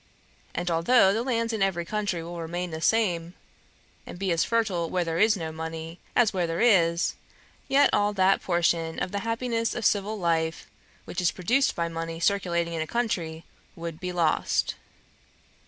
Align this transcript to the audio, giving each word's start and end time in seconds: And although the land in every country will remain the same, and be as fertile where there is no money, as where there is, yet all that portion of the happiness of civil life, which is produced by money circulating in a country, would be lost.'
And 0.55 0.71
although 0.71 1.13
the 1.13 1.21
land 1.21 1.53
in 1.53 1.61
every 1.61 1.85
country 1.85 2.23
will 2.23 2.41
remain 2.41 2.71
the 2.71 2.81
same, 2.81 3.35
and 4.07 4.17
be 4.17 4.31
as 4.31 4.43
fertile 4.43 4.89
where 4.89 5.03
there 5.03 5.19
is 5.19 5.37
no 5.37 5.51
money, 5.51 5.99
as 6.15 6.33
where 6.33 6.47
there 6.47 6.59
is, 6.59 7.13
yet 7.67 7.87
all 7.93 8.11
that 8.13 8.41
portion 8.41 8.97
of 8.97 9.11
the 9.11 9.19
happiness 9.19 9.75
of 9.75 9.85
civil 9.85 10.17
life, 10.17 10.65
which 11.05 11.21
is 11.21 11.29
produced 11.29 11.75
by 11.75 11.87
money 11.87 12.19
circulating 12.19 12.73
in 12.73 12.81
a 12.81 12.87
country, 12.87 13.43
would 13.75 13.99
be 13.99 14.11
lost.' 14.11 14.73